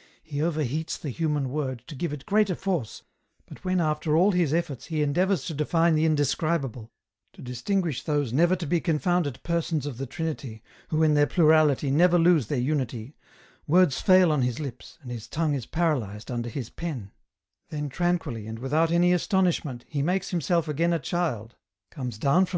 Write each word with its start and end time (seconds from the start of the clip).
"He 0.22 0.40
over 0.40 0.62
heats 0.62 0.96
the 0.96 1.10
human 1.10 1.50
word 1.50 1.82
to 1.88 1.94
give 1.94 2.14
it 2.14 2.24
greater 2.24 2.54
force, 2.54 3.02
but 3.44 3.66
when 3.66 3.82
after 3.82 4.16
all 4.16 4.32
his 4.32 4.54
efforts 4.54 4.86
he 4.86 5.02
endeavours 5.02 5.44
to 5.44 5.52
define 5.52 5.94
the 5.94 6.06
Indescribable, 6.06 6.90
to 7.34 7.42
distinguish 7.42 8.02
those 8.02 8.32
never 8.32 8.56
to 8.56 8.66
be 8.66 8.80
confounded 8.80 9.42
Persons 9.42 9.84
of 9.84 9.98
the 9.98 10.06
Trinity 10.06 10.62
who 10.88 11.02
in 11.02 11.12
their 11.12 11.26
plurality 11.26 11.90
never 11.90 12.16
losv 12.18 12.46
their 12.46 12.58
unity, 12.58 13.14
words 13.66 14.00
fail 14.00 14.32
on 14.32 14.40
his 14.40 14.58
lips, 14.58 14.96
and 15.02 15.10
his 15.10 15.28
tongue 15.28 15.52
is 15.52 15.66
paralyzed 15.66 16.30
under 16.30 16.48
his 16.48 16.70
pen; 16.70 17.10
then 17.68 17.90
tranquilly 17.90 18.46
and 18.46 18.60
without 18.60 18.90
any 18.90 19.12
astonish 19.12 19.66
ment 19.66 19.84
he 19.86 20.00
makes 20.00 20.30
himself 20.30 20.66
again 20.66 20.94
a 20.94 20.98
child 20.98 21.56
comes 21.90 22.16
down 22.16 22.36
from 22.36 22.36
EN 22.36 22.40
ROUTE. 22.40 22.46